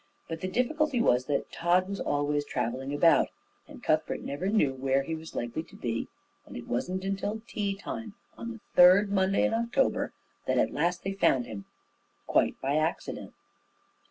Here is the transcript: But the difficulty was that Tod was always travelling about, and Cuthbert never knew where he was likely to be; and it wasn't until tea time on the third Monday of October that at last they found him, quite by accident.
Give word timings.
But 0.27 0.41
the 0.41 0.47
difficulty 0.47 0.99
was 0.99 1.25
that 1.25 1.51
Tod 1.51 1.87
was 1.87 1.99
always 1.99 2.43
travelling 2.43 2.91
about, 2.91 3.27
and 3.67 3.83
Cuthbert 3.83 4.21
never 4.21 4.47
knew 4.49 4.73
where 4.73 5.03
he 5.03 5.13
was 5.13 5.35
likely 5.35 5.61
to 5.61 5.75
be; 5.75 6.07
and 6.43 6.57
it 6.57 6.65
wasn't 6.67 7.03
until 7.05 7.43
tea 7.47 7.75
time 7.75 8.15
on 8.35 8.49
the 8.51 8.61
third 8.73 9.11
Monday 9.11 9.45
of 9.45 9.53
October 9.53 10.11
that 10.47 10.57
at 10.57 10.73
last 10.73 11.03
they 11.03 11.13
found 11.13 11.45
him, 11.45 11.65
quite 12.25 12.59
by 12.61 12.77
accident. 12.77 13.35